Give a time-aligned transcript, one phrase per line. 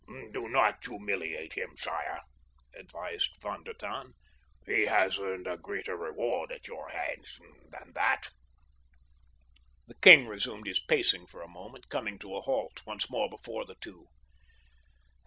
[0.33, 2.21] "Do not humiliate him, sire,"
[2.73, 4.13] advised Von der Tann.
[4.65, 7.39] "He has earned a greater reward at your hands
[7.69, 8.29] than that."
[9.85, 13.63] The king resumed his pacing for a moment, coming to a halt once more before
[13.63, 14.07] the two.